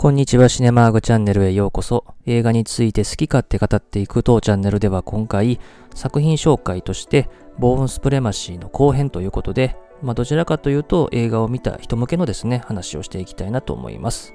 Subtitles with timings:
[0.00, 2.04] こんにちは、シネマーグチャンネルへようこそ。
[2.24, 5.58] 映画について好き勝手語っていく当チャンネルでは今回、
[5.92, 7.28] 作品紹介として、
[7.58, 14.34] ボーンスプレマシーの後編ということで、まあ、どちらかというと映画を見た人向けのですね、話をしていきたいなと思います。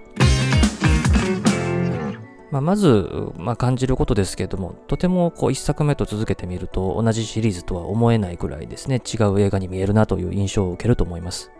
[2.52, 11.54] まあ、まず、まあ、感じることですけれども、とてもこう1作目と続けてみると同じシリーズとは思えないくらいですね、違う映画に見えるなという印象を受けると思います。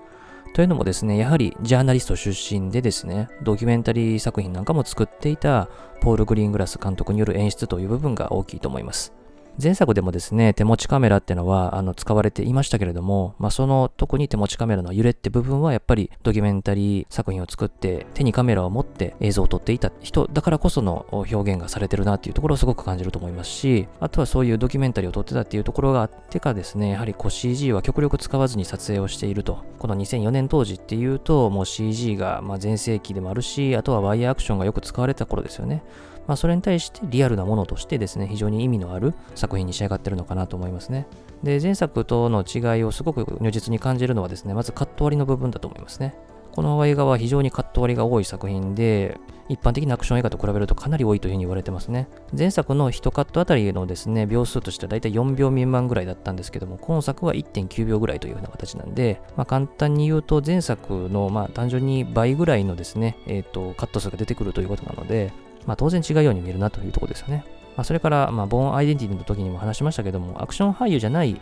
[0.54, 5.68] というのもですね、やはりジャーナリスト出身でですね、ドキュメンタリー作品なんかも作っていた
[6.00, 9.14] ポール・グリーングラス監督による演出という部分が大きいと思います。
[9.62, 29.64] 前作でもですね、手持ちカメラっていうのはあの使われていましたけれども、まあ、その特に手持ちカメラの揺れって部分はやっぱりドキュメンタリー作品を作って手にカメラを持って映像を撮っていた人だからこその表現がされてるなっていうところをすごく感じると思いますし、あとはそういうドキュメンタリーを撮ってたっていうところがあってかですね、やはりこう CG は極力使わずに撮影をしていると。
[29.78, 35.84] この2004年当時っていうともう CG がま全盛期でもあるし、あとはワイヤーアクションがよく使われた頃ですよね。
[36.28, 41.08] まあ、それに対してリアルなものとしてですね、非常に意味のある作品に仕上がってるのかなと思いますね。
[41.44, 46.16] で、前作との違いをすごく如実に感じるのはですね、まずカット割りの部分だと思いますね。
[46.54, 52.08] この映画は非常にカット割りが多い作品で、一般的なアクション映画と比べるとかなり多いというふうに言われてますね。
[52.38, 65.34] 前作の1カットあたりのですね、秒数としてはだいたい4秒未満ぐらいだったんですけども、今作は1.9秒ぐらいというような形なんで、まあ、簡単に言うと前作のまあ単純に倍ぐらいのですね、えっ、ー、と、カット数が出てくるということなので、
[65.66, 67.46] まあ、当然違うように見えるなというところですよね。
[67.76, 71.40] まあ、それから、まあ、ボーンアイデンティティの時にも話しましたけども、アクション俳優じゃない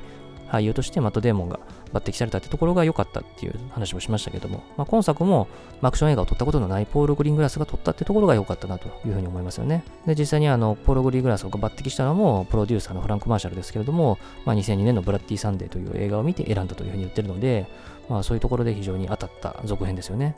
[0.51, 1.59] 俳優としてマット・デーモンが
[1.93, 5.47] 抜擢されたってところが良かったっていう話もしましたけども、まあ、今作も
[5.81, 9.83] アクション映画を撮ったことのないポール・グリーングラスが撮ったってところが良かったなというふうに思いますよね。
[10.05, 17.67] で、実際にあの、ポール・グリーングラスを抜擢したのもプロデューサーのフランク・マーシャルですけれども、まあ、2002年のブラッディ・サンデーという映画を見て選んだというふうに言ってるので、
[18.09, 20.35] まあ、そういうところで非常に当たった続編ですよね。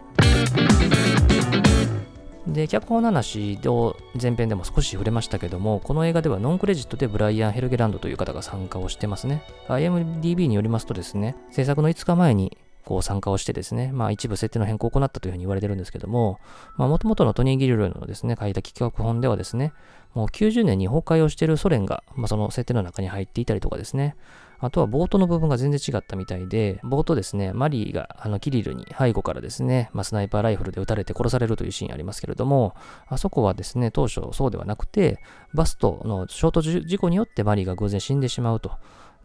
[2.48, 9.44] で、脚本の話を前編でも少し触れましたけども、この映画ではノンクレジットでブライアン・ヘルゲランドという方が参加をしてますね。
[9.70, 16.40] IMDB によりますとですね、制作の5日前にこう参加をしてですね、まあ一部設定の変更を行ったというふうに言われてるんですけども、
[16.76, 19.72] まあ元々のトニー・ギリルのですね、書いた企画本ではですね、
[20.14, 24.16] もう90年に崩壊をしているソ連が、まあその設定の中に入っていたりとかですね、
[24.64, 32.74] あとは冒頭の部分が全然違ったみたいで、冒頭ですね、マリーがあのキリルに背後からですね、まあ、スナイパーライフルで撃たれて殺されるというシーンありますけれども、
[33.08, 35.20] あそこはですね、当初そうではなくて、
[35.54, 38.72] バストの衝突事故によってマリーが偶然死んでしまうと。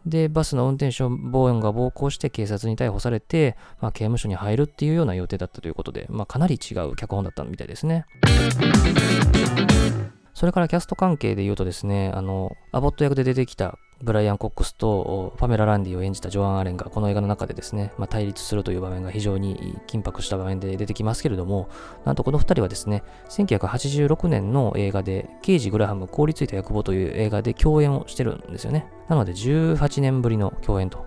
[0.05, 8.05] で、バスの運転手ボーンが暴行して警察に逮捕されて、まあ、刑務所に入るっていうような予定だったということで、まあ、かなり違う脚本だったみたいですね。
[10.33, 21.69] それからキャスト関係で言うとですね、あの、アボット役で出てきたブライアン・コックスとパメラ・ランディを演じたジョアン・アレンがこの映画の中でですね、まあ、対立するという場面が非常に緊迫した場面で出てきますけれども、
[22.05, 28.87] なんとこの2人はですね、1986年の映画で、ケイジ・グラハム凍りついた役簿という映画で共演をしてるんですよね。
[29.09, 31.05] なので18年ぶりの共演と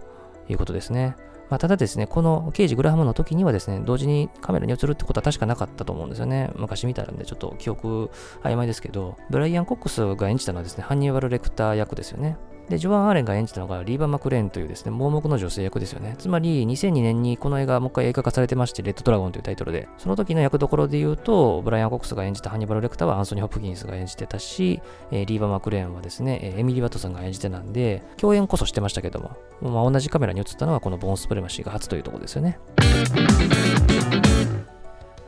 [0.48, 1.16] いうことですね。
[1.48, 6.50] まあ、ただですね、この刑事グラハムの時にはですね、同時にカメラに映るってことは確かなかったと思うんですよね。
[6.56, 8.10] 昔見たらんで、ちょっと記憶
[8.42, 12.38] 曖昧ですけど、ブライアン・コックスが演じたのはですね、ハンニバル・レクター役ですよね。
[12.68, 16.14] で、ジョアン・アーレンが演じたのがリーバ・マクレーンというですね、盲目の女性役ですよね。
[16.18, 24.80] つまり、2002年にこの映画もう一回映画化されてまして、レッドドラゴンというタイトルで、その時の役どころで言うと、ブライアン・コックスが演じたハニバル・レクターはアンソニー・ホプキンスが演じてたし、
[25.10, 29.30] えー、リーバ・マクレーンはですねえ、エミリー・ワトソンが演じてたんで、共演こそしてましたけども、
[29.60, 32.58] まあ、同じカメラに映ったのはこのボーン・スプレマシーが初というところですよね。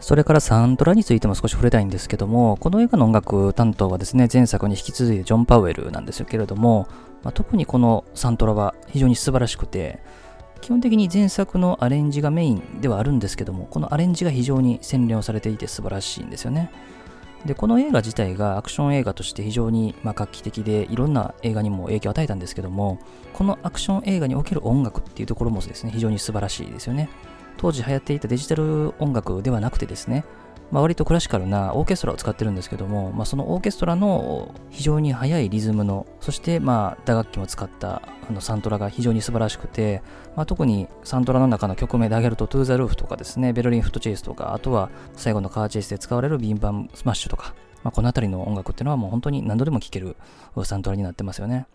[0.04, 6.86] それからサントラについても少し触れたいんですけども、この映画の音楽担当はですね、前作に引き続いてジョン・パウエルなんですけれども、
[7.22, 10.00] まあ、特にこのサントラは非常に素晴らしくて、
[10.60, 16.70] 基本的に前作のアレンジがメインではあるんですけども、このアレンジが非常に洗練をされていて素晴らしいんですよね。
[17.46, 22.98] で、この映画自体がアクション映画として非常にま画期的でいろんな映画にも影響を与えたんですけども、
[23.32, 27.08] このアクション映画における音楽っていうところもですね、非常に素晴らしいですよね。
[27.56, 30.24] 当時流行っていたデジタル音楽ではなくてですね、
[30.70, 40.02] まあ、割とクラシカルなオーケストラを使ってるんですけども、まあ、そのオーケストラの非常に速いリズムの、そしてまあ打楽器も使ったあのサントラが非常に素晴らしくて、
[40.34, 47.54] まあ、特にサントラの中の曲名で挙げると、トゥーザルーフとかですね、 Berlin Foot Chase とか、あとは最後のカーチェイスで使われる Bim Bam Smash とか、
[47.84, 50.16] まあ、この辺りの音楽っていうのはもう本当に何度でも聴ける
[50.64, 51.66] サントラになってますよね。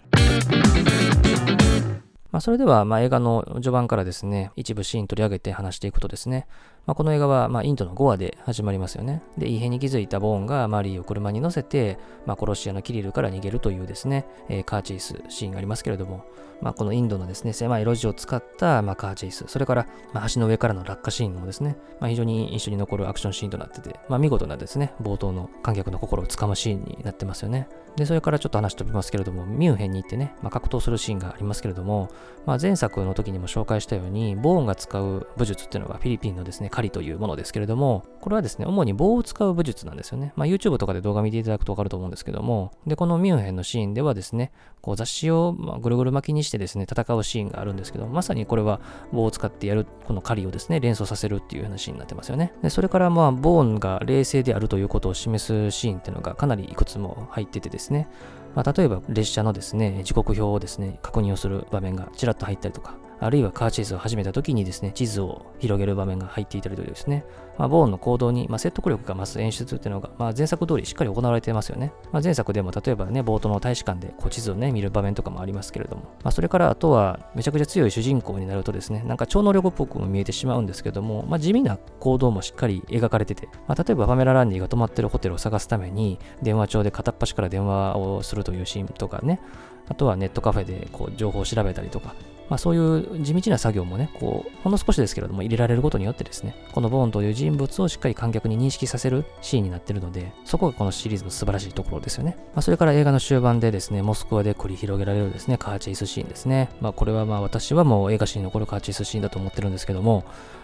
[2.32, 6.48] まあ、それでは、まあ、映画の序盤からですね、一部シーン取り上げて話していくとですね、
[6.90, 9.22] まあ、この映画は、ま、インドのゴアで始まりますよね。
[9.38, 16.26] で、異変に気づいたボーンがマリーを車に乗せて、まあ、殺し屋のキリルから逃げるというですね、えー、カーチェイスシーンがありますけれども、
[16.62, 27.70] まあ、このインドのですね、狭い路地を使った、ま、カーチェイス、それから、まあ、橋の上からの落下シーンもですね、ま、非常に印象に残るアクションシーンとなってて、ま、見事なですね、冒頭の観客の心をつかむシーンになってますよね。
[27.96, 32.10] で、それからちょっと話飛びますけれども、ミュンヘンに行ってね、ま、格闘するシーンがありますけれども、
[32.46, 40.32] ま、前作の時にも紹介したように、ボーンが使う武術っていうのがフィリピンのですね、狩りというものですけれども、これはですね、主に棒を使う武術なんですよね。
[40.36, 48.80] まあ、YouTube とかで動画見ていただくとわかると思うんですけども、で、このミュンヘンのシーンではですね、こう雑誌をぐるぐる巻きにしてですね、戦うシーンがあるんですけど、まさにこれは
[49.12, 52.54] 棒を使ってやる、この狩りをですね、連想させるっていうようなシーンになってますよね。
[52.62, 58.08] で、それからまあ、ボーンが冷静であるということを示すシーンっていうのがかなりいくつも入っててですね、
[58.56, 67.26] まあ、例えば列車のですね、時刻表をですね、確認をする場面がちらっと入ったりとか、あるいはカーチェイスを始めた時にですね、地図を広げる場面が入っていたりとですね、
[67.58, 71.92] まあ、ボーンの行動に、まあ、説得力が増す演出っていうのが、まあ、前作通りしっかり行われてますよね。
[72.14, 89.42] まあ、前作でも例えばね、冒頭の大使館でこう地図をね、見る場面とかもありますけれども、まあ、それからあとはめちゃくちゃ強い主人公になるとですね、なんか超能力っぽくも見えてしまうんですけども、まあ、地味な行動もしっかり描かれてて、まあ、例えばパメラ・ランディが泊まってるホテルを探すために、電話帳で片っ端から電話をするというシーンとかね、
[89.90, 92.16] あとはネットカフェでこう情報を調べたりとか、
[92.50, 102.36] まあ、そういう地道な作業もね、こう、ほんの少しですけれども入れられることによってですね、このボーンという人物をしっかり観客に認識させるシーンになってるので、そこがこのシリーズの素晴らしいところですよね。
[102.54, 106.70] まあ、それから映画の終盤でですね、モスクワで繰り広げられるですね、カーチェイスシーンですね。
[106.82, 110.24] まあ、これはまあ私はもう映画史に残るカーチェイスシーンだと思ってるんですけども、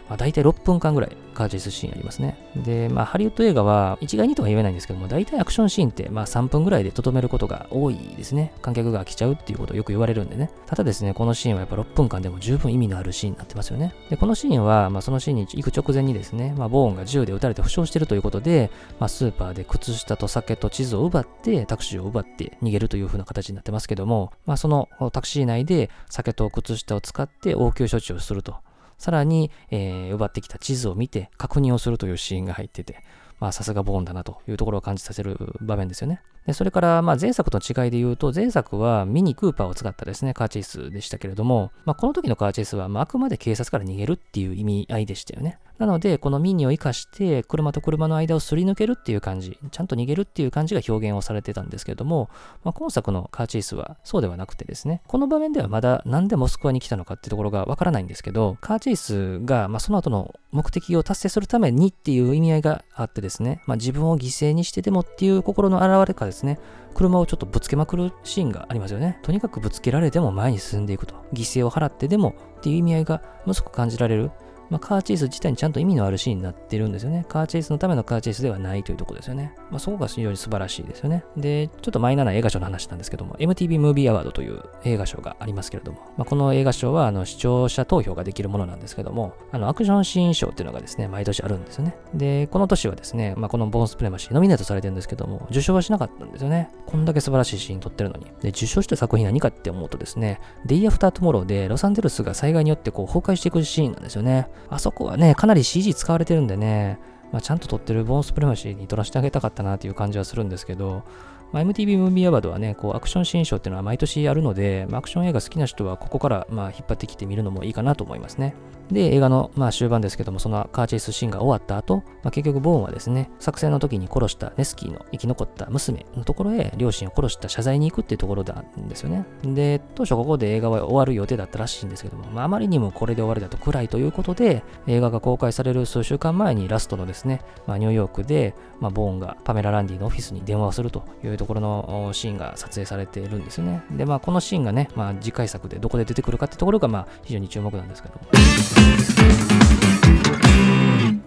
[0.09, 2.37] まあ、大体6分間ぐらいカーチェイスシーンありますね。
[2.63, 8.53] で、まあ、ハリウッド映画は一概にとは言えないんですけども、大体アクションシーンってまあ3分ぐらいでとどめることが多いですね。
[8.61, 10.49] 観客が飽きちゃうっていうことをよく言われるんでね。
[10.65, 13.93] ただですね、このシーンはやっぱ6分間でも十分意味のあるシーンになってますよね。
[14.09, 28.55] で、このシーンは、まあ、そのシーンに行く直前にですね、まあ、ボーンが銃で撃たれて負傷してるということで、まあ、スーパーで靴下と酒と地図を奪って、タクシーを奪って逃げるという風な形になってますけども、まあ、そのタクシー内で酒と靴下を使って応急処置をすると。
[28.97, 33.03] さらに、えー、奪ってきた地図を見て確認をするというシーンが入ってて、
[33.39, 36.21] まあさすがボーンだなというところを感じさせる場面ですよね。
[36.45, 45.57] でそれから、まあ前作との違いで言うと、前作はミニクーパーを使ったですね、カーチェイスでしたけれども、まあこの時のカーチェイスは、まあ、あくまで警察から逃げるっていう意味合いでしたよね。
[45.77, 52.29] なので、このミニを活かして、車と車の間をすり抜けるっていう感じ、ちゃんと逃げるっていう感じが表現をされてたんですけれども、
[52.63, 66.57] まあ、今作のカーチェイスはそうではなくてですね、この場面ではまだなんでモスクワに来たのかっていうところがわからないんですけど、カーチェイスが、まあ、その後の目的を達成するためにっていう意味合いがあってですね、まあ、自分を犠牲にしてでもっていう心の表れかですね、
[66.93, 69.19] 車をちょっとぶつけまくるシーンがありますよね。
[69.21, 71.15] とにかくぶつけられても前に進んでいくと。
[71.33, 74.31] 犠牲を払ってでもっていう意味合いが息子感じられる。
[74.69, 77.25] まあ、カーチェイス自体にちゃんと意味のあるシーンになってるんですよね。
[77.27, 79.53] カーチェイスのためのカーチェイスではないというところですよね。
[79.69, 81.23] まあ、そこが非常に素晴らしいですよね。
[81.37, 91.95] で、ちょっとマイナーな映画賞の話なんですけども、MTV ムービーアワードという映画賞がありますけれども、まあ、この映画賞はあの視聴者投票ができるものなんですけども、あのアクションシーン賞っていうのがですね、毎年あるんですよね。
[92.13, 96.71] で、この年はですね、まあ、このボーンスプレマシーノミネートされてるんですけども、受賞はしなかったんですよね。
[96.85, 98.25] こんだけ素晴らしいシーン撮ってるのに。
[98.41, 104.47] で、受賞した作品何かって思うとですね、デイアフタートモローでロサンゼルスが災害によってこう崩壊していくシーンなんですよね。
[104.69, 106.99] あそこはね、かなり CG 使われてるんでね、
[107.31, 111.03] まあ、ちゃんと撮ってるボーンスプレマシーに獲らせてあげたかったなっていう感じはするんですけど、
[111.51, 118.55] まあ、MTV ムービーアワードはね、こうアクションシーン賞っていうのは毎年あるので、まあ、アクション映画好きな人はここからまあ引っ張ってきてみるのもいいかなと思いますね。
[118.91, 129.25] で、映画のまあ終盤ですけども、そのカーチェイスシーンが終わった後、まあ、結局ボーンはですね、作戦の時に殺したネスキーの生き残った娘のところへ両親を殺した謝罪に行くっていうところなんですよね。
[129.43, 143.83] で、当初ここで映画は終わる予定だったらしいんですけども、まあ、あまりにもこれで終わりだと暗いということで、映画が公開される数週間前にラストのですね、まあ、ニューヨークで、まあ、ボーンがパメラ・ランディのオフィスに電話をするというとところのシーンが撮影されているんですよね。
[143.91, 148.21] で、まあ、このシーンがね、まあ、次回作でどこで出てくるかってところが、まあ、非常に注目なんですけども。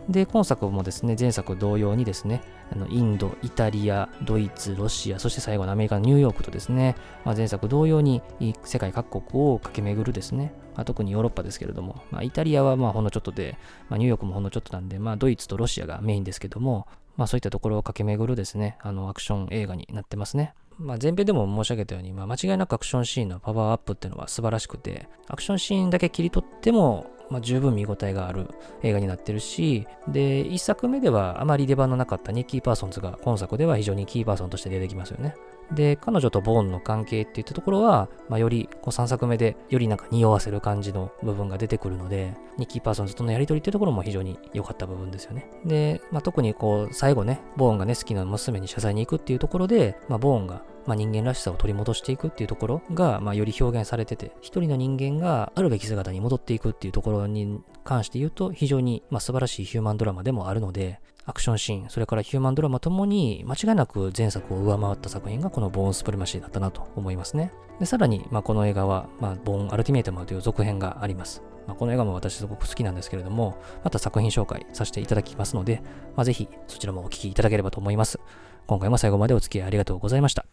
[0.09, 8.23] で、今作もですね、前作同様にですね、あのインド、イタリア、ドイツ、ロシア、そして最後のアメリカのニューヨークとですね、まあ、前作同様に
[8.65, 13.57] 世界各国を駆け巡るですね、まあ、特にヨーロッパですけれども、まあ、イタリアはまあほんのちょっとで、
[13.89, 20.55] まあ、ニューヨークもほんのちょっとなんで、まあ、ドイツとロシアがメインですけども、まあ、そういったところを駆け巡るですね、あのアクション映画になってますね。
[20.79, 28.49] まあ、前編でも申し上げたように、まあ、間違いなくアクションシーンのパワーアップっていうのは素晴らしくて、アクションシーンだけ切り取っても、まあ、十分見応えがある
[28.85, 35.35] 映画になってるし、で、1作目ではあまり出番のなかったニッキー・パーソンズが今作では非常にキーパーソンとして出てきますよね。
[35.73, 45.51] で、彼女とボーンの関係っていったところは、まあ、よりこう3作目でよりなんか匂わせる感じの部分が出てくるので、ニッキー・パーソンズとのやりとりっていうところも非常に良かった部分ですよね。
[45.65, 60.99] で、まあ、特にこう最後ね、ボーンがね、ネスキーの娘に謝罪に行くっていうところで、まあ、ボーンがまあ、人間らしさを取り戻していくっていうところが、まあ、より表現されてて、一人の人間があるべき姿に戻っていくっていうところに関して言うと、非常に、まあ、素晴らしいヒューマンドラマでもあるので、
[61.29, 67.53] アクションシーン、それからヒューマンドラマともに間違いなく前作を上回った作品がこのボーンスプリマシーだったなと思いますね。
[67.79, 71.43] で、さらに、まあ、この映画は、まあ、ボーンアルティメイトマンという続編があります。
[71.67, 75.83] まあ、この映画も私すごく好きなんですけれども、また作品紹介させていただきますので、
[76.17, 78.19] まあ、ぜひそちらもお聴きいただければと思います。
[78.67, 80.47] 今回も最後までお付き合いありがとうございました。